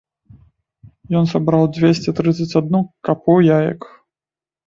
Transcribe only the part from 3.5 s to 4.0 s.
яек.